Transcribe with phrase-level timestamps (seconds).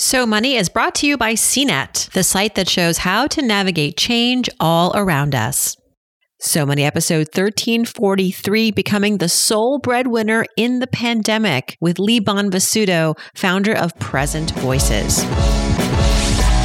[0.00, 3.98] So Money is brought to you by CNET, the site that shows how to navigate
[3.98, 5.76] change all around us.
[6.38, 13.76] So Money episode 1343 Becoming the Sole Breadwinner in the Pandemic with Lee Bonvissuto, founder
[13.76, 15.22] of Present Voices.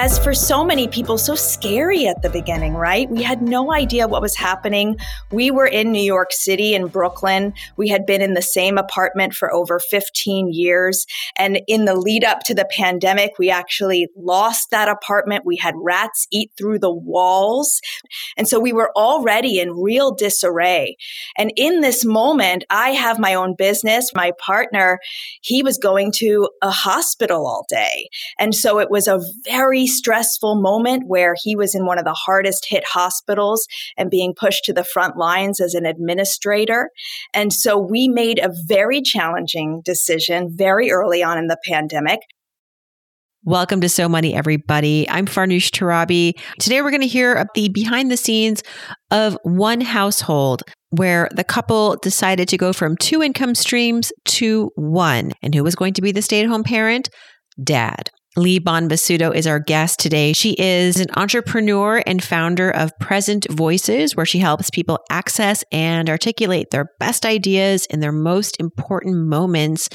[0.00, 3.10] as for so many people, so scary at the beginning, right?
[3.10, 4.96] We had no idea what was happening.
[5.32, 7.52] We were in New York City in Brooklyn.
[7.76, 11.04] We had been in the same apartment for over 15 years.
[11.36, 15.44] And in the lead up to the pandemic, we actually lost that apartment.
[15.44, 17.80] We had rats eat through the walls.
[18.36, 20.96] And so we were already in real disarray.
[21.36, 24.12] And in this moment, I have my own business.
[24.14, 25.00] My partner,
[25.40, 28.08] he was going to a hospital all day.
[28.38, 32.14] And so it was a very stressful moment where he was in one of the
[32.14, 36.90] hardest hit hospitals and being pushed to the front lines as an administrator.
[37.34, 42.20] And so we made a very challenging decision very early on in the pandemic
[43.44, 45.08] Welcome to So Money, everybody.
[45.08, 46.34] I'm Farnoosh Torabi.
[46.58, 48.64] Today, we're going to hear of the behind the scenes
[49.12, 55.32] of one household where the couple decided to go from two income streams to one.
[55.40, 57.10] And who was going to be the stay at home parent?
[57.62, 58.10] Dad.
[58.38, 60.32] Lee Bonvissuto is our guest today.
[60.32, 66.08] She is an entrepreneur and founder of Present Voices, where she helps people access and
[66.08, 69.88] articulate their best ideas in their most important moments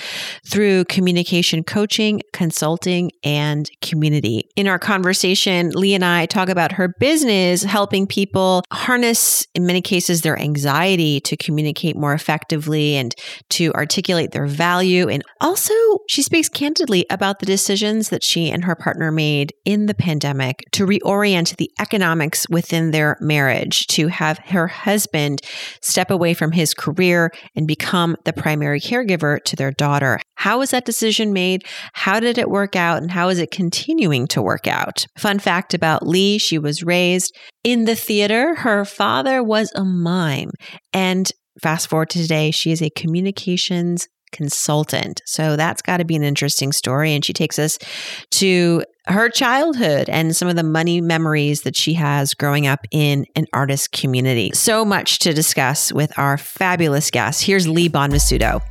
[0.46, 4.50] through communication coaching, consulting, and community.
[4.58, 9.82] In our conversation, Lee and I talk about her business helping people harness, in many
[9.82, 13.16] cases, their anxiety to communicate more effectively and
[13.52, 15.08] to articulate their value.
[15.08, 15.74] And also,
[16.10, 20.64] she speaks candidly about the decisions that she and her partner made in the pandemic
[20.72, 25.42] to reorient the economics within their marriage, to have her husband
[25.82, 30.20] step away from his career and become the primary caregiver to their daughter.
[30.36, 31.64] How was that decision made?
[31.94, 33.02] How did it work out?
[33.02, 35.06] And how is it continuing to work out?
[35.18, 38.56] Fun fact about Lee she was raised in the theater.
[38.56, 40.52] Her father was a mime.
[40.92, 45.22] And fast forward to today, she is a communications consultant.
[45.26, 47.14] So that's got to be an interesting story.
[47.14, 47.80] And she takes us
[48.32, 53.26] to her childhood and some of the money memories that she has growing up in
[53.36, 54.52] an artist community.
[54.54, 57.44] So much to discuss with our fabulous guest.
[57.44, 58.62] Here's Lee Bonvissuto.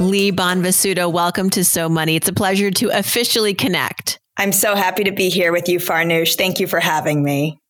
[0.00, 2.16] Lee Bonvissuto, welcome to So Money.
[2.16, 4.18] It's a pleasure to officially connect.
[4.36, 6.34] I'm so happy to be here with you, Farnoosh.
[6.34, 7.60] Thank you for having me.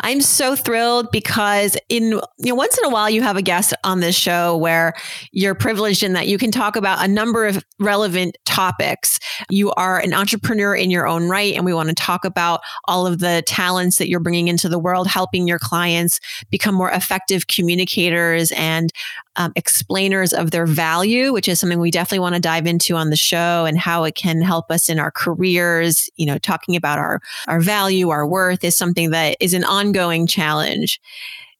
[0.00, 3.74] I'm so thrilled because in you know once in a while you have a guest
[3.84, 4.94] on this show where
[5.32, 9.18] you're privileged in that you can talk about a number of relevant topics.
[9.48, 13.06] You are an entrepreneur in your own right and we want to talk about all
[13.06, 16.20] of the talents that you're bringing into the world helping your clients
[16.50, 18.90] become more effective communicators and
[19.36, 23.10] um, explainers of their value, which is something we definitely want to dive into on
[23.10, 26.10] the show and how it can help us in our careers.
[26.16, 30.26] You know, talking about our, our value, our worth is something that is an ongoing
[30.26, 31.00] challenge.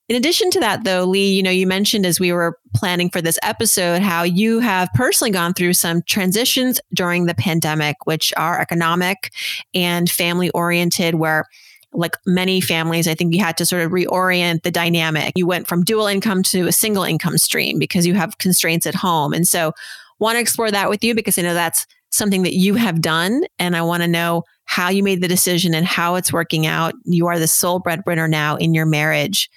[0.09, 3.21] In addition to that, though, Lee, you know, you mentioned as we were planning for
[3.21, 8.59] this episode how you have personally gone through some transitions during the pandemic, which are
[8.59, 9.31] economic
[9.73, 11.45] and family oriented, where
[11.93, 15.33] like many families, I think you had to sort of reorient the dynamic.
[15.35, 18.95] You went from dual income to a single income stream because you have constraints at
[18.95, 19.33] home.
[19.33, 19.73] And so,
[20.19, 23.41] want to explore that with you because I know that's something that you have done.
[23.57, 26.93] And I want to know how you made the decision and how it's working out.
[27.05, 29.49] You are the sole breadwinner now in your marriage.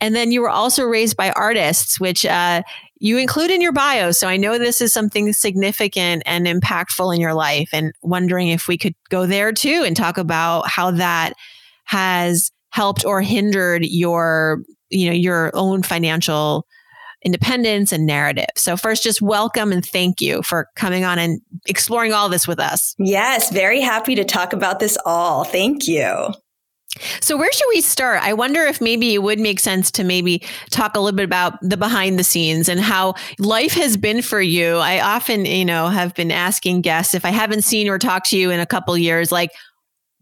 [0.00, 2.62] And then you were also raised by artists, which uh,
[2.98, 4.12] you include in your bio.
[4.12, 8.68] So I know this is something significant and impactful in your life, and wondering if
[8.68, 11.34] we could go there too and talk about how that
[11.86, 16.66] has helped or hindered your you know your own financial
[17.24, 18.46] independence and narrative.
[18.56, 22.60] So first just welcome and thank you for coming on and exploring all this with
[22.60, 22.94] us.
[22.98, 25.42] Yes, very happy to talk about this all.
[25.42, 26.32] Thank you.
[27.20, 28.22] So where should we start?
[28.22, 31.60] I wonder if maybe it would make sense to maybe talk a little bit about
[31.60, 34.76] the behind the scenes and how life has been for you.
[34.76, 38.38] I often, you know, have been asking guests if I haven't seen or talked to
[38.38, 39.50] you in a couple years like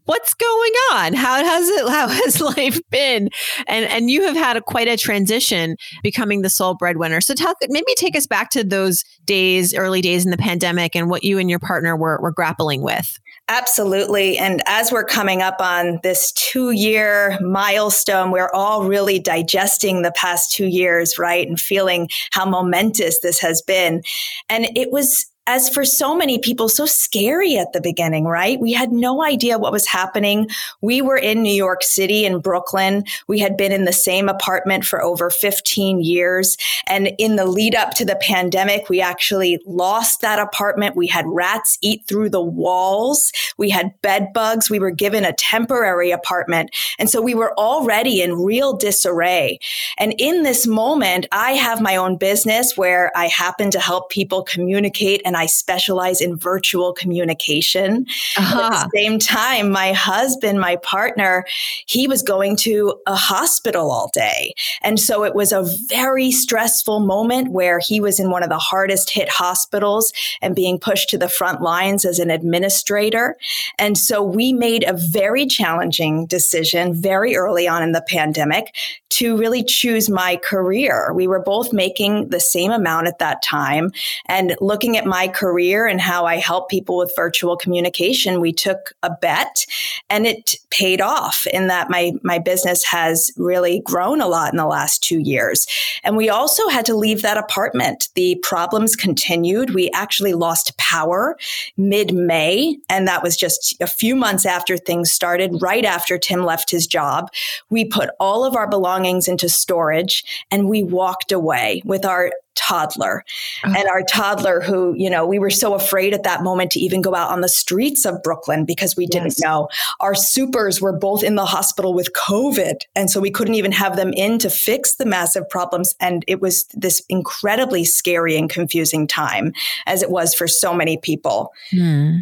[0.05, 1.13] what's going on?
[1.13, 3.29] How has it how has life been?
[3.67, 7.21] And and you have had a, quite a transition becoming the sole breadwinner.
[7.21, 11.09] So talk maybe take us back to those days, early days in the pandemic and
[11.09, 13.19] what you and your partner were were grappling with.
[13.47, 14.39] Absolutely.
[14.39, 20.11] And as we're coming up on this two year milestone, we're all really digesting the
[20.11, 21.47] past two years, right?
[21.47, 24.01] And feeling how momentous this has been.
[24.49, 28.59] And it was as for so many people, so scary at the beginning, right?
[28.59, 30.49] We had no idea what was happening.
[30.81, 33.03] We were in New York City in Brooklyn.
[33.27, 36.57] We had been in the same apartment for over 15 years.
[36.87, 40.95] And in the lead up to the pandemic, we actually lost that apartment.
[40.95, 43.31] We had rats eat through the walls.
[43.57, 44.69] We had bed bugs.
[44.69, 46.75] We were given a temporary apartment.
[46.97, 49.59] And so we were already in real disarray.
[49.99, 54.41] And in this moment, I have my own business where I happen to help people
[54.41, 58.05] communicate and and I specialize in virtual communication.
[58.37, 58.61] Uh-huh.
[58.61, 58.87] At the uh-huh.
[58.95, 61.45] same time, my husband, my partner,
[61.87, 64.53] he was going to a hospital all day.
[64.81, 68.57] And so it was a very stressful moment where he was in one of the
[68.57, 73.35] hardest hit hospitals and being pushed to the front lines as an administrator.
[73.77, 78.73] And so we made a very challenging decision very early on in the pandemic
[79.09, 81.13] to really choose my career.
[81.13, 83.91] We were both making the same amount at that time
[84.27, 88.53] and looking at my my career and how I help people with virtual communication, we
[88.53, 89.65] took a bet
[90.09, 94.57] and it paid off in that my, my business has really grown a lot in
[94.57, 95.65] the last two years.
[96.03, 98.09] And we also had to leave that apartment.
[98.15, 99.73] The problems continued.
[99.73, 101.37] We actually lost power
[101.77, 102.77] mid May.
[102.89, 106.85] And that was just a few months after things started, right after Tim left his
[106.85, 107.29] job.
[107.69, 113.23] We put all of our belongings into storage and we walked away with our toddler
[113.65, 113.73] oh.
[113.75, 117.01] and our toddler who you know we were so afraid at that moment to even
[117.01, 119.39] go out on the streets of brooklyn because we didn't yes.
[119.39, 119.67] know
[119.99, 123.95] our supers were both in the hospital with covid and so we couldn't even have
[123.95, 129.05] them in to fix the massive problems and it was this incredibly scary and confusing
[129.07, 129.53] time
[129.85, 132.17] as it was for so many people hmm.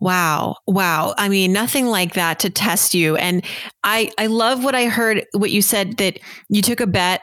[0.00, 0.56] Wow.
[0.66, 1.14] Wow.
[1.18, 3.16] I mean, nothing like that to test you.
[3.16, 3.44] And
[3.82, 6.18] I, I love what I heard, what you said that
[6.48, 7.20] you took a bet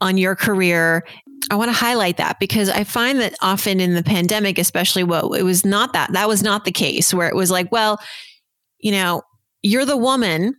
[0.00, 1.04] on your career
[1.52, 5.34] I want to highlight that because I find that often in the pandemic, especially, well,
[5.34, 6.10] it was not that.
[6.14, 8.00] That was not the case where it was like, well,
[8.78, 9.20] you know,
[9.62, 10.54] you're the woman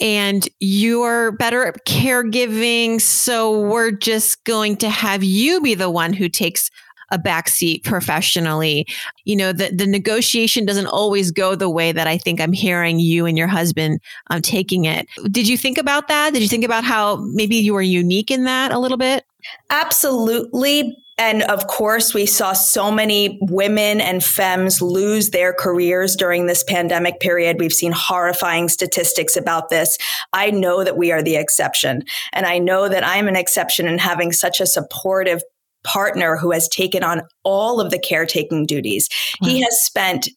[0.00, 3.00] and you're better at caregiving.
[3.00, 6.68] So we're just going to have you be the one who takes
[7.12, 8.84] a backseat professionally.
[9.24, 12.98] You know, the, the negotiation doesn't always go the way that I think I'm hearing
[12.98, 15.06] you and your husband um, taking it.
[15.30, 16.32] Did you think about that?
[16.32, 19.24] Did you think about how maybe you were unique in that a little bit?
[19.70, 20.96] Absolutely.
[21.18, 26.64] And of course, we saw so many women and femmes lose their careers during this
[26.64, 27.58] pandemic period.
[27.60, 29.98] We've seen horrifying statistics about this.
[30.32, 32.02] I know that we are the exception.
[32.32, 35.42] And I know that I'm an exception in having such a supportive
[35.84, 39.08] partner who has taken on all of the caretaking duties.
[39.40, 39.48] Wow.
[39.48, 40.28] He has spent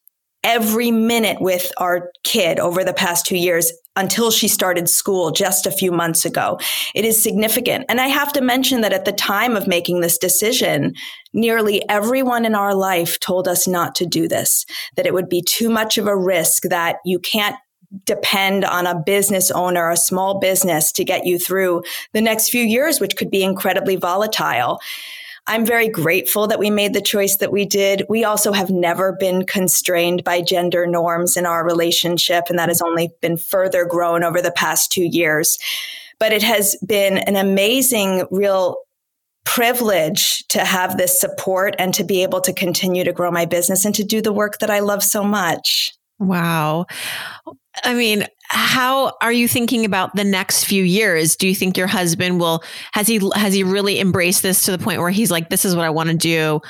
[0.46, 5.66] every minute with our kid over the past two years until she started school just
[5.66, 6.60] a few months ago.
[6.94, 7.86] It is significant.
[7.90, 10.94] And I have to mention that at the time of making this decision,
[11.34, 14.66] nearly everyone in our life told us not to do this,
[14.96, 17.56] that it would be too much of a risk, that you can't
[18.06, 21.82] depend on a business owner, a small business to get you through
[22.14, 24.80] the next few years, which could be incredibly volatile.
[25.48, 28.04] I'm very grateful that we made the choice that we did.
[28.10, 32.82] We also have never been constrained by gender norms in our relationship, and that has
[32.82, 35.60] only been further grown over the past two years.
[36.20, 38.78] But it has been an amazing, real
[39.44, 43.86] privilege to have this support and to be able to continue to grow my business
[43.86, 45.94] and to do the work that I love so much.
[46.18, 46.88] Wow.
[47.84, 51.36] I mean, how are you thinking about the next few years?
[51.36, 54.78] Do you think your husband will has he has he really embraced this to the
[54.78, 56.62] point where he's like this is what I want to do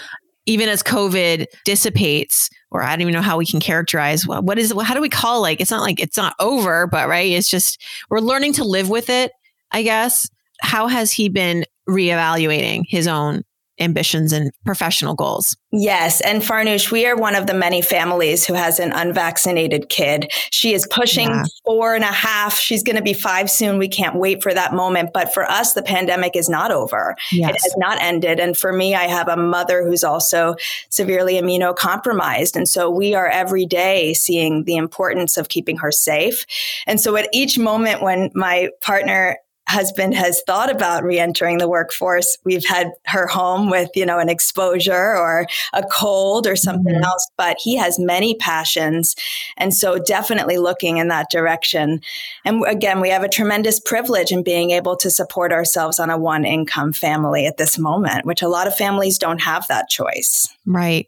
[0.47, 4.71] even as COVID dissipates or I don't even know how we can characterize what is
[4.71, 7.49] it, how do we call like it's not like it's not over but right it's
[7.49, 9.31] just we're learning to live with it
[9.71, 10.29] I guess.
[10.61, 13.43] How has he been reevaluating his own
[13.79, 15.57] ambitions and professional goals.
[15.71, 16.21] Yes.
[16.21, 20.31] And Farnoosh, we are one of the many families who has an unvaccinated kid.
[20.51, 21.43] She is pushing yeah.
[21.65, 22.57] four and a half.
[22.57, 23.77] She's going to be five soon.
[23.77, 25.11] We can't wait for that moment.
[25.13, 27.15] But for us, the pandemic is not over.
[27.31, 27.49] Yes.
[27.49, 28.39] It has not ended.
[28.39, 30.55] And for me, I have a mother who's also
[30.89, 32.55] severely immunocompromised.
[32.55, 36.45] And so we are every day seeing the importance of keeping her safe.
[36.87, 42.37] And so at each moment when my partner husband has thought about reentering the workforce.
[42.43, 47.03] We've had her home with, you know, an exposure or a cold or something mm-hmm.
[47.03, 49.15] else, but he has many passions.
[49.57, 52.01] And so definitely looking in that direction.
[52.45, 56.17] And again, we have a tremendous privilege in being able to support ourselves on a
[56.17, 60.47] one income family at this moment, which a lot of families don't have that choice.
[60.65, 61.07] Right.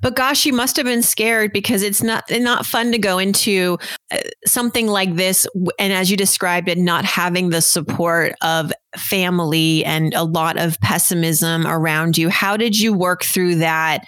[0.00, 3.78] But gosh, you must have been scared because it's not not fun to go into
[4.10, 5.46] uh, something like this
[5.78, 10.80] and as you described it not having the support of family and a lot of
[10.80, 12.28] pessimism around you.
[12.28, 14.04] How did you work through that?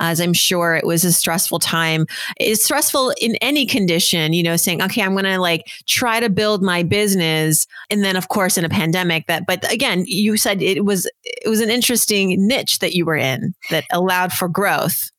[0.00, 2.06] As I'm sure it was a stressful time.
[2.38, 6.30] It's stressful in any condition, you know, saying, okay, I'm going to like try to
[6.30, 7.66] build my business.
[7.90, 11.48] And then of course in a pandemic that, but again, you said it was, it
[11.48, 15.10] was an interesting niche that you were in that allowed for growth.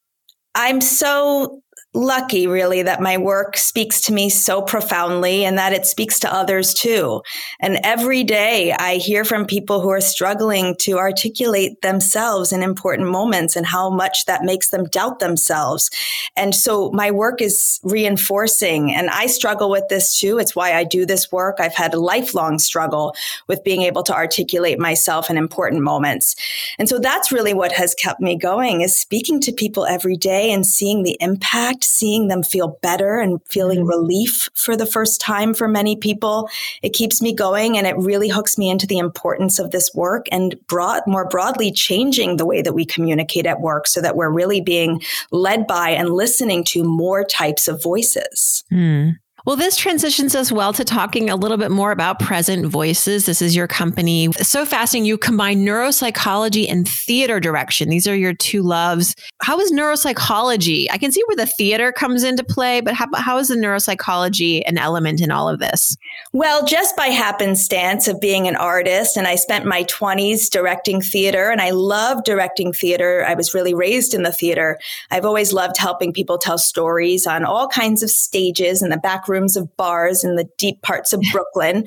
[0.56, 1.62] I'm so
[1.94, 6.34] lucky, really, that my work speaks to me so profoundly and that it speaks to
[6.34, 7.22] others too.
[7.60, 13.10] And every day I hear from people who are struggling to articulate themselves in important
[13.10, 15.90] moments and how much that makes them doubt themselves.
[16.38, 20.38] And so my work is reinforcing, and I struggle with this too.
[20.38, 21.58] It's why I do this work.
[21.60, 23.16] I've had a lifelong struggle
[23.48, 26.36] with being able to articulate myself in important moments.
[26.80, 30.52] And so that's really what has kept me going is speaking to people every day
[30.52, 33.90] and seeing the impact seeing them feel better and feeling mm-hmm.
[33.90, 36.50] relief for the first time for many people.
[36.82, 40.26] It keeps me going and it really hooks me into the importance of this work
[40.32, 44.32] and broad, more broadly changing the way that we communicate at work so that we're
[44.32, 48.64] really being led by and listening to more types of voices.
[48.72, 49.16] Mm.
[49.44, 53.26] Well, this transitions us well to talking a little bit more about Present Voices.
[53.26, 54.32] This is your company.
[54.34, 55.06] So fascinating.
[55.06, 57.90] You combine neuropsychology and theater direction.
[57.90, 59.16] These are your two loves.
[59.42, 60.86] How is neuropsychology?
[60.92, 64.62] I can see where the theater comes into play, but how, how is the neuropsychology
[64.68, 65.98] an element in all of this?
[66.34, 71.50] Well, just by happenstance of being an artist, and I spent my 20s directing theater,
[71.50, 73.26] and I love directing theater.
[73.28, 74.78] I was really raised in the theater.
[75.10, 79.28] I've always loved helping people tell stories on all kinds of stages in the back
[79.32, 81.86] rooms of bars in the deep parts of Brooklyn,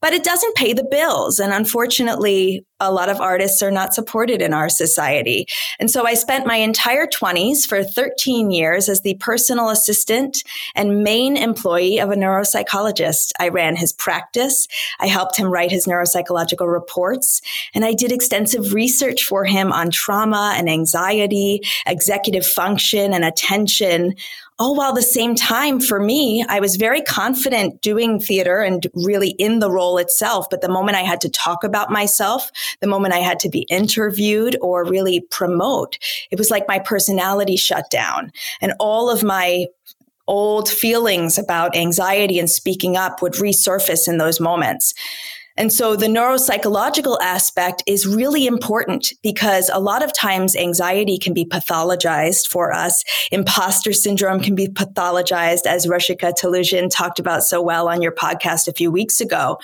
[0.00, 1.38] but it doesn't pay the bills.
[1.38, 5.46] And unfortunately, a lot of artists are not supported in our society.
[5.78, 10.42] And so I spent my entire 20s for 13 years as the personal assistant
[10.74, 13.32] and main employee of a neuropsychologist.
[13.40, 14.66] I ran his practice.
[15.00, 17.40] I helped him write his neuropsychological reports.
[17.74, 24.14] And I did extensive research for him on trauma and anxiety, executive function and attention,
[24.58, 29.30] all while the same time for me, I was very confident doing theater and really
[29.30, 30.48] in the role itself.
[30.48, 33.66] But the moment I had to talk about myself, the moment I had to be
[33.70, 35.98] interviewed or really promote,
[36.30, 38.30] it was like my personality shut down
[38.60, 39.66] and all of my
[40.26, 44.94] old feelings about anxiety and speaking up would resurface in those moments.
[45.56, 51.32] And so the neuropsychological aspect is really important because a lot of times anxiety can
[51.32, 53.04] be pathologized for us.
[53.30, 58.66] Imposter syndrome can be pathologized, as Ruchika Tulshyan talked about so well on your podcast
[58.66, 59.58] a few weeks ago.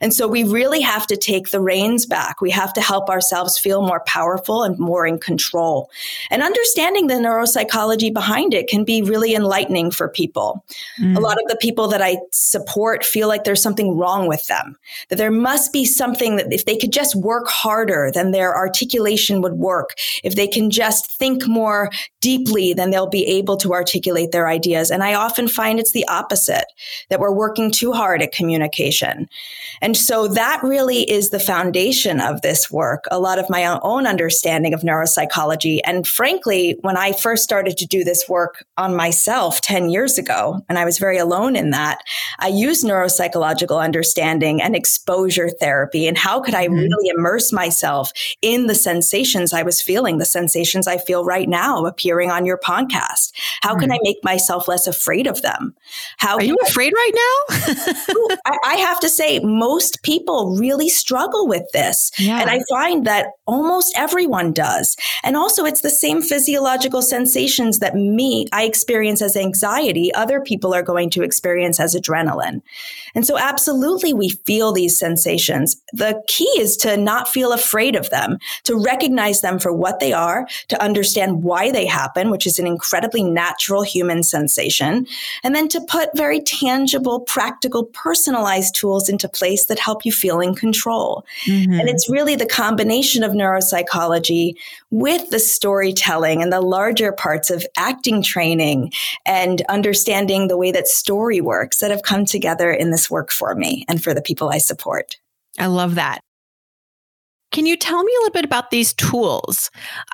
[0.00, 2.40] And so we really have to take the reins back.
[2.40, 5.90] We have to help ourselves feel more powerful and more in control.
[6.30, 10.64] And understanding the neuropsychology behind it can be really enlightening for people.
[10.98, 11.16] Mm.
[11.16, 14.76] A lot of the people that I support feel like there's something wrong with them,
[15.10, 19.42] that they're must be something that if they could just work harder, then their articulation
[19.42, 19.90] would work.
[20.22, 24.90] If they can just think more deeply, then they'll be able to articulate their ideas.
[24.90, 26.64] And I often find it's the opposite,
[27.10, 29.28] that we're working too hard at communication.
[29.82, 34.06] And so that really is the foundation of this work, a lot of my own
[34.06, 35.80] understanding of neuropsychology.
[35.84, 40.60] And frankly, when I first started to do this work on myself 10 years ago,
[40.68, 41.98] and I was very alone in that,
[42.38, 46.74] I used neuropsychological understanding and exposure exposure therapy and how could I mm-hmm.
[46.74, 48.12] really immerse myself
[48.42, 52.58] in the sensations I was feeling, the sensations I feel right now appearing on your
[52.58, 53.32] podcast?
[53.62, 53.80] How mm-hmm.
[53.80, 55.74] can I make myself less afraid of them?
[56.18, 58.36] How are you I, afraid right now?
[58.46, 62.10] I, I, have to say, most people really struggle with this.
[62.18, 62.40] Yeah.
[62.40, 64.96] And I find that almost everyone does.
[65.22, 70.74] And also, it's the same physiological sensations that me, I experience as anxiety, other people
[70.74, 72.62] are going to experience as adrenaline.
[73.14, 75.80] And so, absolutely, we feel these sensations sensations.
[75.92, 80.12] The key is to not feel afraid of them, to recognize them for what they
[80.12, 85.06] are, to understand why they happen, which is an incredibly natural human sensation,
[85.42, 90.40] and then to put very tangible, practical, personalized tools into place that help you feel
[90.40, 91.24] in control.
[91.46, 91.72] Mm-hmm.
[91.72, 94.54] And it's really the combination of neuropsychology
[94.90, 98.92] with the storytelling and the larger parts of acting training
[99.26, 103.54] and understanding the way that story works that have come together in this work for
[103.54, 105.03] me and for the people I support.
[105.58, 106.20] I love that.
[107.52, 109.70] Can you tell me a little bit about these tools?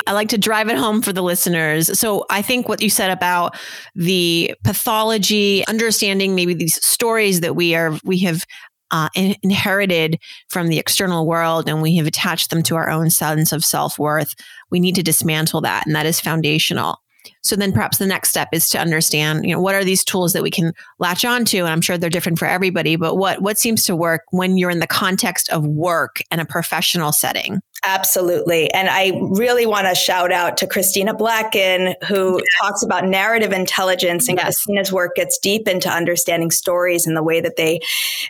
[0.07, 1.99] I like to drive it home for the listeners.
[1.99, 3.59] So, I think what you said about
[3.95, 8.45] the pathology, understanding maybe these stories that we are we have
[8.91, 9.09] uh,
[9.43, 10.19] inherited
[10.51, 13.99] from the external world and we have attached them to our own sense of self
[13.99, 14.35] worth.
[14.71, 16.99] We need to dismantle that, and that is foundational.
[17.43, 20.33] So then perhaps the next step is to understand, you know, what are these tools
[20.33, 21.59] that we can latch onto?
[21.59, 24.71] And I'm sure they're different for everybody, but what what seems to work when you're
[24.71, 27.61] in the context of work and a professional setting?
[27.83, 28.71] Absolutely.
[28.75, 32.47] And I really want to shout out to Christina Blacken, who yes.
[32.61, 34.29] talks about narrative intelligence.
[34.29, 34.45] And yes.
[34.45, 37.81] Christina's work gets deep into understanding stories and the way that they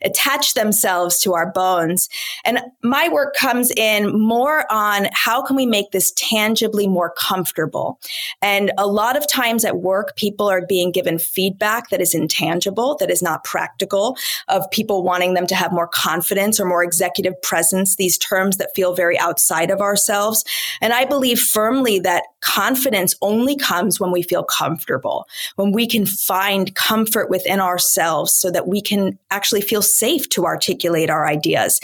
[0.03, 2.09] attach themselves to our bones.
[2.45, 7.99] And my work comes in more on how can we make this tangibly more comfortable?
[8.41, 12.97] And a lot of times at work, people are being given feedback that is intangible,
[13.01, 14.17] that is not practical,
[14.49, 18.71] of people wanting them to have more confidence or more executive presence, these terms that
[18.75, 20.45] feel very outside outside of ourselves.
[20.81, 26.07] And I believe firmly that confidence only comes when we feel comfortable, when we can
[26.07, 31.81] find comfort within ourselves so that we can actually feel safe to articulate our ideas.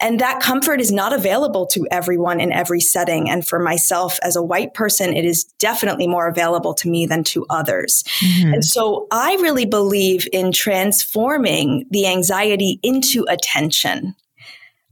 [0.00, 3.28] And that comfort is not available to everyone in every setting.
[3.28, 7.24] And for myself as a white person, it is definitely more available to me than
[7.24, 8.04] to others.
[8.20, 8.54] Mm-hmm.
[8.54, 14.14] And so I really believe in transforming the anxiety into attention.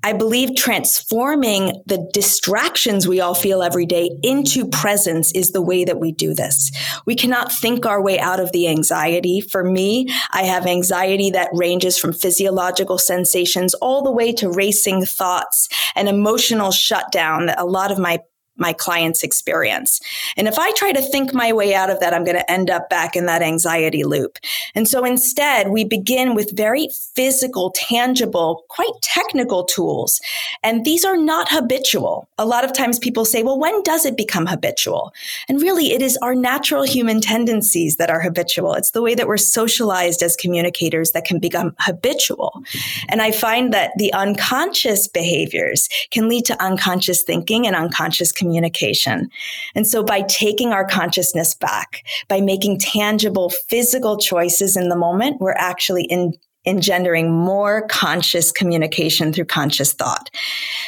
[0.06, 5.84] I believe transforming the distractions we all feel every day into presence is the way
[5.84, 6.70] that we do this.
[7.06, 9.40] We cannot think our way out of the anxiety.
[9.40, 15.04] For me, I have anxiety that ranges from physiological sensations all the way to racing
[15.06, 18.20] thoughts and emotional shutdown that a lot of my
[18.56, 20.00] my client's experience.
[20.36, 22.70] And if I try to think my way out of that, I'm going to end
[22.70, 24.38] up back in that anxiety loop.
[24.75, 30.20] And so instead, we begin with very physical, tangible, quite technical tools.
[30.62, 32.28] And these are not habitual.
[32.38, 35.12] A lot of times people say, well, when does it become habitual?
[35.48, 38.75] And really, it is our natural human tendencies that are habitual.
[38.75, 42.62] It's the way that we're socialized as communicators that can become habitual.
[43.08, 48.46] And I find that the unconscious behaviors can lead to unconscious thinking and unconscious communication
[48.47, 49.29] communication.
[49.75, 55.41] And so by taking our consciousness back, by making tangible physical choices in the moment,
[55.41, 56.35] we're actually in,
[56.66, 60.30] engendering more conscious communication through conscious thought.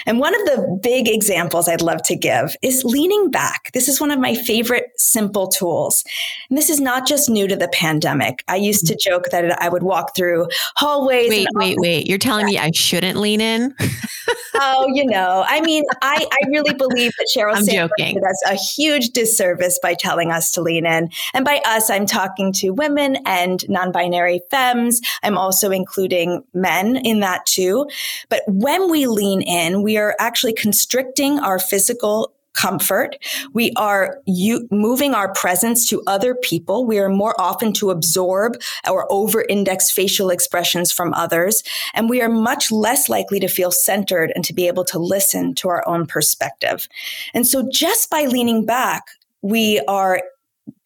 [0.07, 3.71] And one of the big examples I'd love to give is leaning back.
[3.73, 6.05] This is one of my favorite simple tools.
[6.49, 8.45] And this is not just new to the pandemic.
[8.49, 11.29] I used to joke that I would walk through hallways.
[11.29, 12.07] Wait, wait, wait.
[12.09, 13.75] You're telling me I shouldn't lean in?
[14.55, 18.15] oh, you know, I mean, I, I really believe that Sheryl I'm Sandberg joking.
[18.15, 21.11] did us a huge disservice by telling us to lean in.
[21.35, 25.01] And by us, I'm talking to women and non-binary femmes.
[25.23, 27.89] I'm also including men in that too.
[28.29, 33.17] But when we lean in, we are actually constricting our physical comfort.
[33.53, 36.85] We are u- moving our presence to other people.
[36.85, 38.57] We are more often to absorb
[38.91, 41.63] or over index facial expressions from others.
[41.95, 45.55] And we are much less likely to feel centered and to be able to listen
[45.57, 46.89] to our own perspective.
[47.33, 49.05] And so just by leaning back,
[49.41, 50.23] we are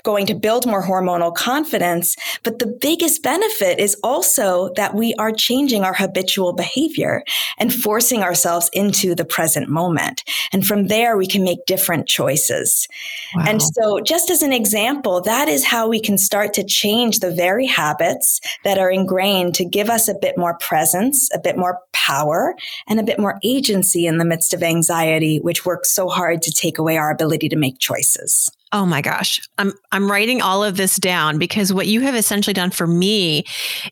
[0.02, 2.16] going to build more hormonal confidence.
[2.42, 7.22] But the biggest benefit is also that we are changing our habitual behavior
[7.58, 10.24] and forcing ourselves into the present moment.
[10.52, 12.88] And from there, we can make different choices.
[13.34, 13.44] Wow.
[13.48, 17.30] And so, just as an example, that is how we can start to change the
[17.30, 21.80] very habits that are ingrained to give us a bit more presence, a bit more
[21.92, 22.54] power,
[22.86, 26.50] and a bit more agency in the midst of anxiety, which works so hard to
[26.50, 28.50] take away our ability to make choices.
[28.72, 29.40] Oh my gosh.
[29.58, 33.44] I'm I'm writing all of this down because what you have essentially done for me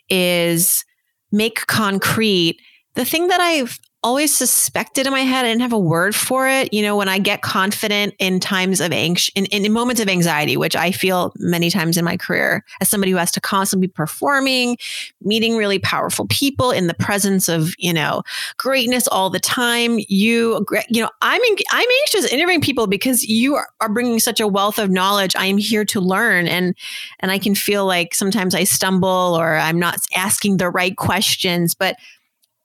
[0.09, 0.85] is
[1.31, 2.59] make concrete
[2.95, 5.45] the thing that I've always suspected in my head.
[5.45, 6.73] I didn't have a word for it.
[6.73, 10.57] You know, when I get confident in times of anxious, in, in, moments of anxiety,
[10.57, 13.93] which I feel many times in my career as somebody who has to constantly be
[13.93, 14.79] performing,
[15.21, 18.23] meeting really powerful people in the presence of, you know,
[18.57, 19.99] greatness all the time.
[20.09, 24.41] You, you know, I'm, in, I'm anxious interviewing people because you are, are bringing such
[24.41, 25.37] a wealth of knowledge.
[25.37, 26.49] I am here to learn.
[26.49, 26.75] And,
[27.21, 31.75] and I can feel like sometimes I stumble or I'm not asking the right questions,
[31.75, 31.97] but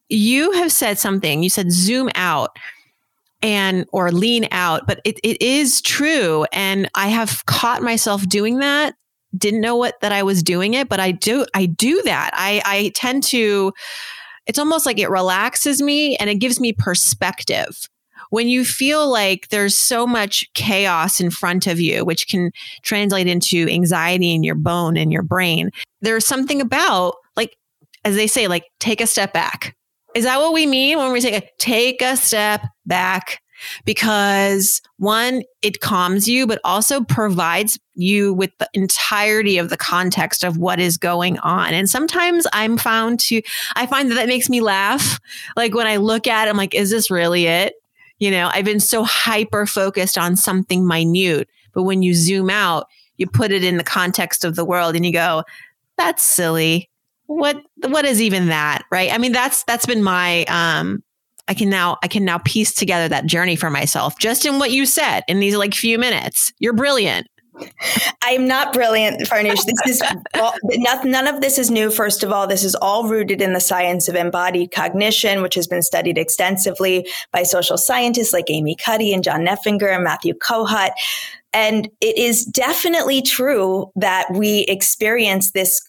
[0.10, 1.44] you have said something.
[1.44, 2.58] You said zoom out
[3.42, 6.46] and or lean out, but it, it is true.
[6.52, 8.96] And I have caught myself doing that.
[9.38, 12.32] Didn't know what that I was doing it, but I do I do that.
[12.34, 13.74] I, I tend to
[14.48, 17.90] it's almost like it relaxes me and it gives me perspective
[18.30, 23.28] when you feel like there's so much chaos in front of you, which can translate
[23.28, 27.56] into anxiety in your bone and your brain, there's something about, like,
[28.04, 29.76] as they say, like, take a step back.
[30.16, 33.42] Is that what we mean when we say take a step back?
[33.84, 40.44] Because one, it calms you, but also provides you with the entirety of the context
[40.44, 41.74] of what is going on.
[41.74, 43.42] And sometimes I'm found to,
[43.76, 45.20] I find that that makes me laugh.
[45.56, 47.74] Like when I look at it, I'm like, is this really it?
[48.20, 52.88] You know, I've been so hyper focused on something minute, but when you zoom out,
[53.18, 55.44] you put it in the context of the world and you go,
[55.98, 56.90] that's silly.
[57.28, 59.12] What what is even that, right?
[59.12, 61.04] I mean, that's that's been my um
[61.48, 64.72] I can now I can now piece together that journey for myself just in what
[64.72, 66.54] you said in these like few minutes.
[66.60, 67.28] You're brilliant.
[68.22, 69.64] I'm not brilliant, Farnoosh.
[69.66, 70.04] This is
[70.36, 70.54] all,
[71.04, 71.90] none of this is new.
[71.90, 75.68] First of all, this is all rooted in the science of embodied cognition, which has
[75.68, 80.92] been studied extensively by social scientists like Amy Cuddy and John Neffinger and Matthew Kohut.
[81.54, 85.80] And it is definitely true that we experience this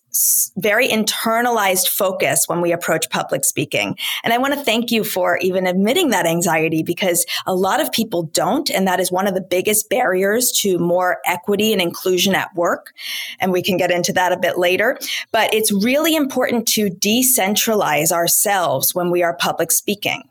[0.56, 3.96] very internalized focus when we approach public speaking.
[4.24, 7.92] And I want to thank you for even admitting that anxiety because a lot of
[7.92, 8.70] people don't.
[8.70, 12.92] And that is one of the biggest barriers to more equity and inclusion at work.
[13.40, 14.98] And we can get into that a bit later.
[15.32, 20.28] But it's really important to decentralize ourselves when we are public speaking.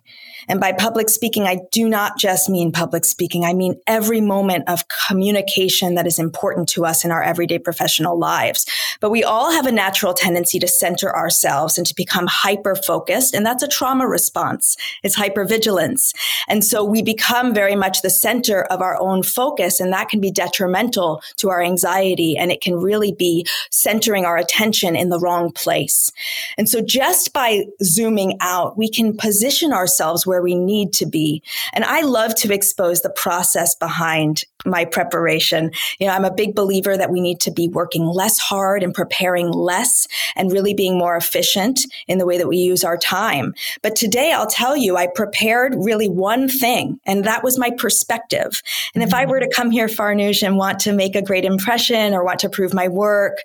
[0.48, 3.46] And by public speaking, I do not just mean public speaking.
[3.46, 8.18] I mean every moment of communication that is important to us in our everyday professional
[8.18, 8.66] lives.
[9.00, 13.34] But we all have a natural tendency to center ourselves and to become hyper focused.
[13.34, 14.78] And that's a trauma response.
[15.04, 16.14] It's hypervigilance.
[16.48, 19.80] And so we become very much the center of our own focus.
[19.80, 22.38] And that can be detrimental to our anxiety.
[22.38, 26.12] And it can really be centering our attention in the wrong place.
[26.58, 31.06] And so just by zooming out, we can position ourselves where where we need to
[31.06, 31.42] be.
[31.72, 35.72] And I love to expose the process behind my preparation.
[36.00, 38.94] You know, I'm a big believer that we need to be working less hard and
[38.94, 43.54] preparing less and really being more efficient in the way that we use our time.
[43.82, 48.62] But today I'll tell you, I prepared really one thing, and that was my perspective.
[48.94, 49.32] And if I mm-hmm.
[49.32, 52.50] were to come here, Farnoosh, and want to make a great impression or want to
[52.50, 53.38] prove my work,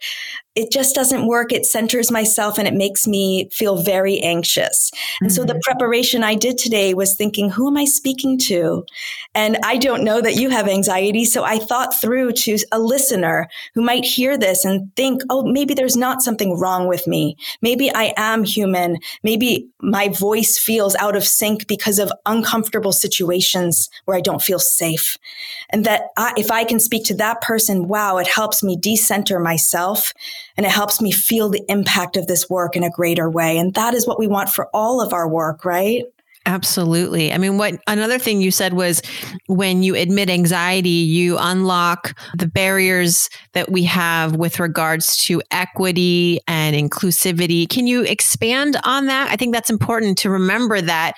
[0.60, 1.52] it just doesn't work.
[1.52, 4.90] It centers myself and it makes me feel very anxious.
[5.20, 5.34] And mm-hmm.
[5.34, 5.60] so the mm-hmm.
[5.62, 8.84] preparation I did today was thinking, who am I speaking to?
[9.34, 11.24] And I don't know that you have anxiety.
[11.24, 15.72] So I thought through to a listener who might hear this and think, oh, maybe
[15.72, 17.36] there's not something wrong with me.
[17.62, 18.98] Maybe I am human.
[19.22, 24.58] Maybe my voice feels out of sync because of uncomfortable situations where I don't feel
[24.58, 25.16] safe.
[25.70, 29.40] And that I, if I can speak to that person, wow, it helps me decenter
[29.40, 30.12] myself
[30.56, 33.58] and it helps me feel the impact of this work in a greater way.
[33.58, 36.04] And that is what we want for all of our work, right?
[36.46, 37.32] Absolutely.
[37.32, 39.02] I mean, what another thing you said was
[39.46, 46.40] when you admit anxiety, you unlock the barriers that we have with regards to equity
[46.48, 47.68] and inclusivity.
[47.68, 49.30] Can you expand on that?
[49.30, 51.12] I think that's important to remember that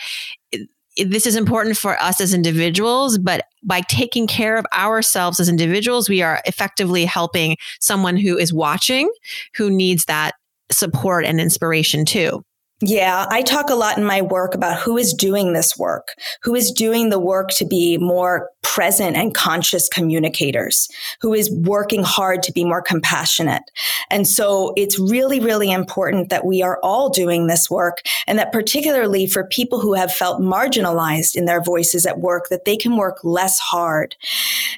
[0.96, 6.08] this is important for us as individuals, but by taking care of ourselves as individuals,
[6.08, 9.10] we are effectively helping someone who is watching
[9.54, 10.32] who needs that
[10.70, 12.44] support and inspiration too.
[12.84, 16.56] Yeah, I talk a lot in my work about who is doing this work, who
[16.56, 20.88] is doing the work to be more present and conscious communicators,
[21.20, 23.62] who is working hard to be more compassionate.
[24.10, 28.52] And so it's really, really important that we are all doing this work and that
[28.52, 32.96] particularly for people who have felt marginalized in their voices at work, that they can
[32.96, 34.16] work less hard.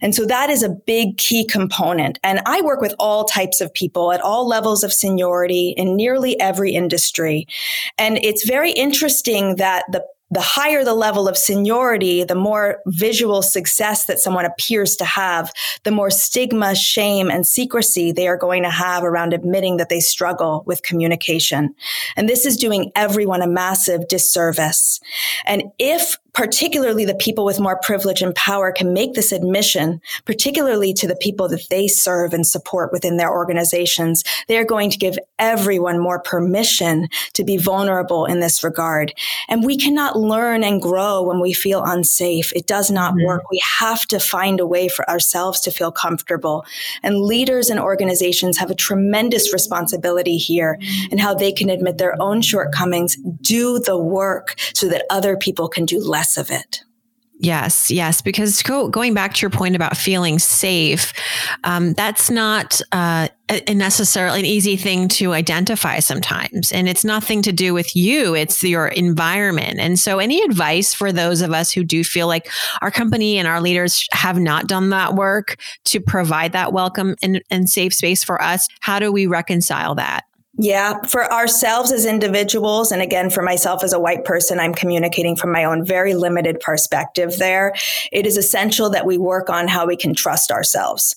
[0.02, 2.18] And so that is a big key component.
[2.22, 6.38] And I work with all types of people at all levels of seniority in nearly
[6.40, 7.46] every industry.
[7.98, 13.40] And it's very interesting that the the higher the level of seniority, the more visual
[13.40, 15.52] success that someone appears to have,
[15.84, 20.00] the more stigma, shame, and secrecy they are going to have around admitting that they
[20.00, 21.72] struggle with communication.
[22.16, 24.98] And this is doing everyone a massive disservice.
[25.44, 30.92] And if particularly the people with more privilege and power can make this admission, particularly
[30.92, 34.98] to the people that they serve and support within their organizations, they are going to
[34.98, 39.14] give everyone more permission to be vulnerable in this regard.
[39.48, 42.52] And we cannot learn and grow when we feel unsafe.
[42.52, 43.26] It does not mm-hmm.
[43.26, 43.50] work.
[43.50, 46.64] We have to find a way for ourselves to feel comfortable.
[47.04, 50.78] And leaders and organizations have a tremendous responsibility here
[51.12, 55.68] in how they can admit their own shortcomings, do the work so that other people
[55.68, 56.82] can do less less of it.
[57.40, 61.12] Yes, yes, because go, going back to your point about feeling safe,
[61.64, 66.70] um, that's not uh, a necessarily an easy thing to identify sometimes.
[66.70, 69.80] And it's nothing to do with you, it's your environment.
[69.80, 72.48] And so, any advice for those of us who do feel like
[72.80, 75.56] our company and our leaders have not done that work
[75.86, 78.68] to provide that welcome and, and safe space for us?
[78.80, 80.22] How do we reconcile that?
[80.56, 85.34] Yeah, for ourselves as individuals, and again, for myself as a white person, I'm communicating
[85.34, 87.72] from my own very limited perspective there.
[88.12, 91.16] It is essential that we work on how we can trust ourselves.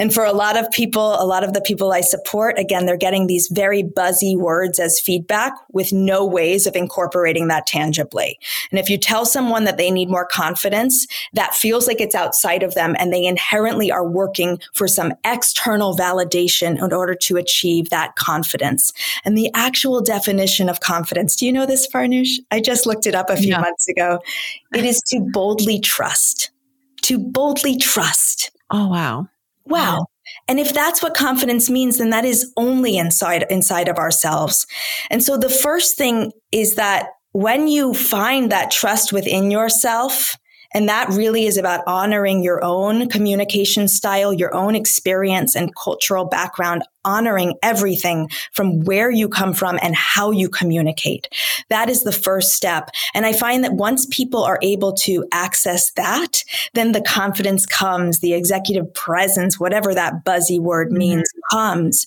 [0.00, 2.96] And for a lot of people, a lot of the people I support, again, they're
[2.96, 8.38] getting these very buzzy words as feedback with no ways of incorporating that tangibly.
[8.70, 12.62] And if you tell someone that they need more confidence, that feels like it's outside
[12.62, 17.90] of them and they inherently are working for some external validation in order to achieve
[17.90, 18.94] that confidence.
[19.26, 22.38] And the actual definition of confidence, do you know this, Farnoosh?
[22.50, 23.60] I just looked it up a few yeah.
[23.60, 24.20] months ago.
[24.74, 26.52] It is to boldly trust,
[27.02, 28.50] to boldly trust.
[28.70, 29.28] Oh, wow.
[29.64, 30.06] Wow.
[30.48, 34.66] And if that's what confidence means, then that is only inside, inside of ourselves.
[35.10, 40.34] And so the first thing is that when you find that trust within yourself,
[40.72, 46.24] and that really is about honoring your own communication style, your own experience and cultural
[46.26, 51.28] background, honoring everything from where you come from and how you communicate.
[51.68, 52.90] That is the first step.
[53.14, 58.20] And I find that once people are able to access that, then the confidence comes,
[58.20, 60.98] the executive presence, whatever that buzzy word mm-hmm.
[60.98, 61.56] means, mm-hmm.
[61.56, 62.06] comes.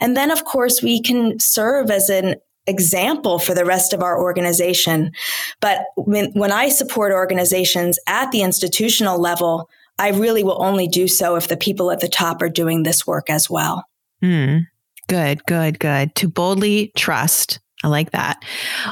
[0.00, 4.18] And then, of course, we can serve as an example for the rest of our
[4.18, 5.12] organization.
[5.60, 11.06] But when, when I support organizations at the institutional level, I really will only do
[11.06, 13.84] so if the people at the top are doing this work as well.
[14.22, 14.66] Mm,
[15.08, 16.14] good, good, good.
[16.16, 17.60] To boldly trust.
[17.82, 18.42] I like that.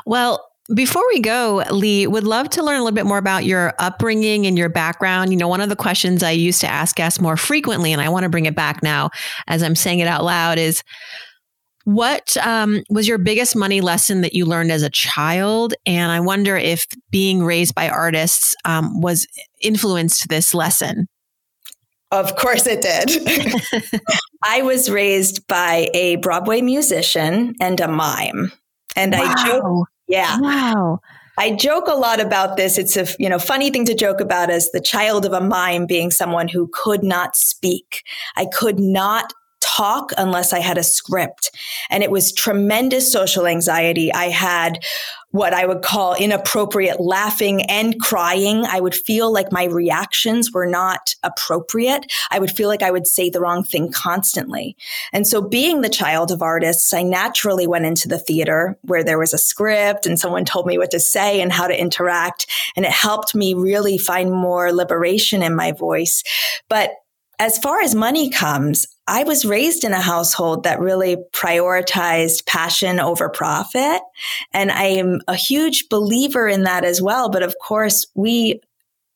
[0.05, 3.75] Well, before we go, Lee, would love to learn a little bit more about your
[3.79, 5.33] upbringing and your background.
[5.33, 8.09] You know, one of the questions I used to ask guests more frequently, and I
[8.09, 9.11] want to bring it back now
[9.49, 10.83] as I'm saying it out loud, is
[11.85, 15.75] what um, was your biggest money lesson that you learned as a child?
[15.85, 19.27] And I wonder if being raised by artists um, was
[19.61, 21.09] influenced this lesson.
[22.13, 24.01] Of course it did.
[24.45, 28.53] I was raised by a Broadway musician and a mime.
[28.95, 29.21] And wow.
[29.25, 30.39] I joke, yeah.
[30.39, 31.01] Wow.
[31.39, 32.77] I joke a lot about this.
[32.77, 35.87] It's a you know funny thing to joke about as the child of a mime
[35.87, 38.03] being someone who could not speak.
[38.37, 41.51] I could not talk unless I had a script.
[41.89, 44.13] And it was tremendous social anxiety.
[44.13, 44.85] I had
[45.33, 48.65] what I would call inappropriate laughing and crying.
[48.65, 52.11] I would feel like my reactions were not appropriate.
[52.31, 54.77] I would feel like I would say the wrong thing constantly.
[55.13, 59.19] And so being the child of artists, I naturally went into the theater where there
[59.19, 62.47] was a script and someone told me what to say and how to interact.
[62.77, 66.23] And it helped me really find more liberation in my voice.
[66.69, 66.93] But
[67.43, 73.01] as far as money comes, I was raised in a household that really prioritized passion
[73.01, 74.01] over profit.
[74.53, 77.29] And I am a huge believer in that as well.
[77.29, 78.61] But of course, we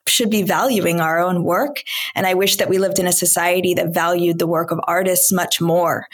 [0.08, 1.84] should be valuing our own work.
[2.16, 5.30] And I wish that we lived in a society that valued the work of artists
[5.30, 6.08] much more.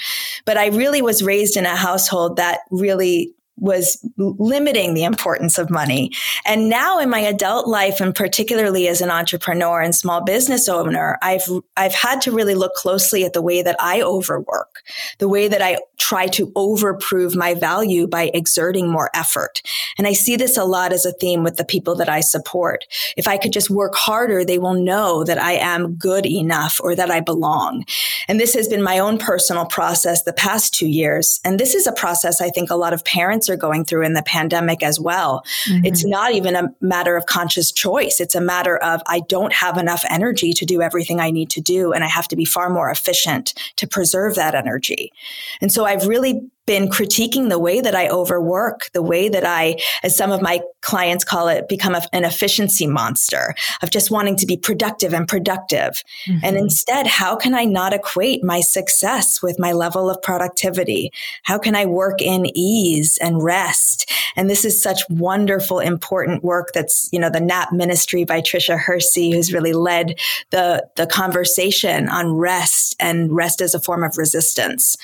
[0.44, 5.70] But I really was raised in a household that really was limiting the importance of
[5.70, 6.10] money.
[6.46, 11.18] And now in my adult life and particularly as an entrepreneur and small business owner,
[11.22, 14.82] I've I've had to really look closely at the way that I overwork,
[15.18, 19.62] the way that I try to overprove my value by exerting more effort.
[19.96, 22.84] And I see this a lot as a theme with the people that I support.
[23.16, 26.96] If I could just work harder, they will know that I am good enough or
[26.96, 27.84] that I belong.
[28.28, 31.40] And this has been my own personal process the past 2 years.
[31.44, 34.04] And this is a process I think a lot of parents parents are going through
[34.04, 35.44] in the pandemic as well.
[35.68, 35.86] Mm-hmm.
[35.86, 38.20] It's not even a matter of conscious choice.
[38.20, 41.60] It's a matter of I don't have enough energy to do everything I need to
[41.60, 41.92] do.
[41.92, 45.12] And I have to be far more efficient to preserve that energy.
[45.60, 49.76] And so I've really been critiquing the way that I overwork, the way that I,
[50.02, 54.36] as some of my clients call it, become a, an efficiency monster of just wanting
[54.36, 56.02] to be productive and productive.
[56.26, 56.44] Mm-hmm.
[56.44, 61.12] And instead, how can I not equate my success with my level of productivity?
[61.42, 64.10] How can I work in ease and rest?
[64.36, 68.78] And this is such wonderful, important work that's, you know, the NAP ministry by Tricia
[68.78, 70.18] Hersey, who's really led
[70.50, 74.96] the, the conversation on rest and rest as a form of resistance.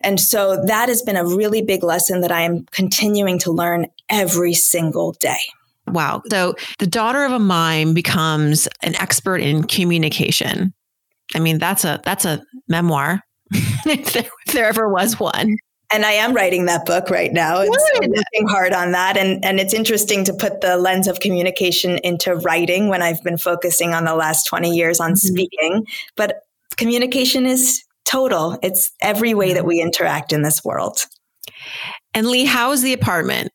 [0.00, 3.86] And so that has been a really big lesson that I am continuing to learn
[4.08, 5.38] every single day.
[5.86, 6.22] Wow.
[6.30, 10.74] So the daughter of a mime becomes an expert in communication.
[11.34, 15.56] I mean, that's a that's a memoir if, there, if there ever was one
[15.90, 19.16] and I am writing that book right now and so working hard on that.
[19.16, 23.38] And and it's interesting to put the lens of communication into writing when I've been
[23.38, 25.16] focusing on the last 20 years on mm-hmm.
[25.16, 25.86] speaking.
[26.16, 26.42] But
[26.76, 28.58] communication is total.
[28.62, 29.68] It's every way that mm-hmm.
[29.68, 30.98] we interact in this world.
[32.14, 33.50] And Lee, how is the apartment?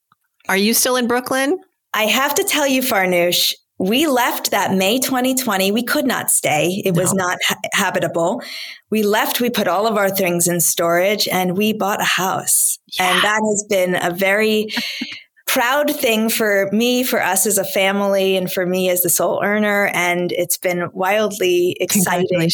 [0.48, 1.60] Are you still in Brooklyn?
[1.94, 5.72] I have to tell you, Farnoosh, we left that May 2020.
[5.72, 6.82] We could not stay.
[6.86, 7.02] It no.
[7.02, 8.42] was not ha- habitable.
[8.90, 12.78] We left, we put all of our things in storage and we bought a house.
[12.98, 13.12] Yeah.
[13.12, 14.68] And that has been a very
[15.54, 19.40] proud thing for me, for us as a family, and for me as the sole
[19.44, 19.92] earner.
[19.94, 22.50] And it's been wildly exciting.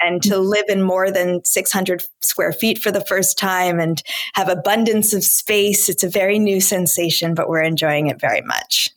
[0.00, 4.00] And to live in more than 600 square feet for the first time and
[4.34, 5.88] have abundance of space.
[5.88, 8.90] It's a very new sensation, but we're enjoying it very much.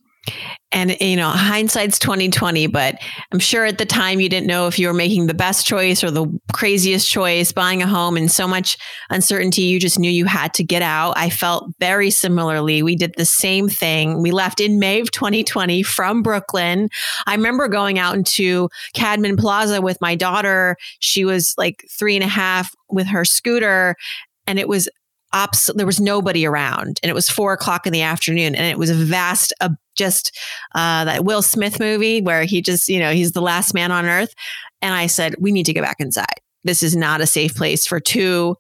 [0.71, 2.95] And you know, hindsight's 2020, but
[3.32, 6.03] I'm sure at the time you didn't know if you were making the best choice
[6.03, 8.77] or the craziest choice, buying a home and so much
[9.10, 11.13] uncertainty, you just knew you had to get out.
[11.17, 12.84] I felt very similarly.
[12.84, 14.21] We did the same thing.
[14.21, 16.89] We left in May of 2020 from Brooklyn.
[17.25, 20.77] I remember going out into Cadman Plaza with my daughter.
[20.99, 23.95] She was like three and a half with her scooter
[24.49, 24.89] and it was
[25.32, 28.80] Ops, there was nobody around and it was four o'clock in the afternoon and it
[28.80, 30.38] was a vast uh, just
[30.74, 34.06] uh, that will smith movie where he just you know he's the last man on
[34.06, 34.34] earth
[34.82, 36.26] and i said we need to go back inside.
[36.63, 38.58] This is not a safe place for two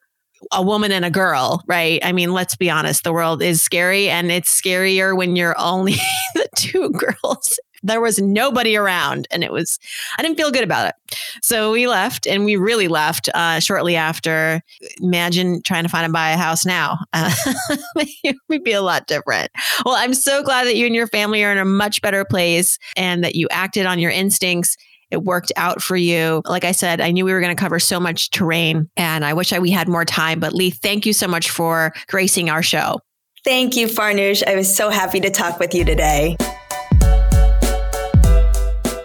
[0.53, 1.99] a woman and a girl right?
[2.03, 5.95] I mean let's be honest the world is scary and it's scarier when you're only
[6.35, 9.79] the two girls there was nobody around and it was
[10.17, 10.95] i didn't feel good about it
[11.41, 14.61] so we left and we really left uh, shortly after
[15.01, 17.33] imagine trying to find and buy a house now uh,
[18.23, 19.49] it would be a lot different
[19.85, 22.77] well i'm so glad that you and your family are in a much better place
[22.95, 24.75] and that you acted on your instincts
[25.11, 26.41] it worked out for you.
[26.45, 29.33] Like I said, I knew we were going to cover so much terrain and I
[29.33, 30.39] wish I, we had more time.
[30.39, 32.99] But Lee, thank you so much for gracing our show.
[33.43, 34.43] Thank you, Farnoosh.
[34.45, 36.35] I was so happy to talk with you today.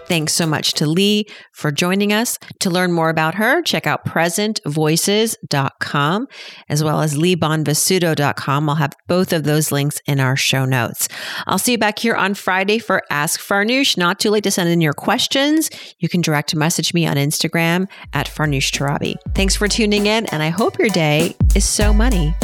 [0.07, 2.37] Thanks so much to Lee for joining us.
[2.59, 6.27] To learn more about her, check out presentvoices.com
[6.69, 8.69] as well as leebonvissuto.com.
[8.69, 11.07] I'll have both of those links in our show notes.
[11.47, 13.97] I'll see you back here on Friday for Ask Farnoosh.
[13.97, 15.69] Not too late to send in your questions.
[15.99, 19.15] You can direct message me on Instagram at Farnoosh Torabi.
[19.33, 22.35] Thanks for tuning in, and I hope your day is so money.